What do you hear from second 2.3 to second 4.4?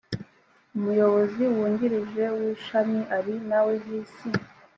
w ishamiari nawe visi